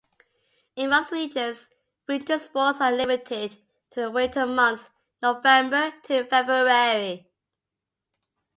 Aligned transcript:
In 0.77 0.89
most 0.89 1.11
regions, 1.11 1.69
winter 2.07 2.39
sports 2.39 2.81
are 2.81 2.91
limited 2.91 3.51
to 3.91 3.99
the 4.01 4.09
winter 4.09 4.47
months 4.47 4.89
November 5.21 5.93
to 6.05 6.23
February. 6.25 7.29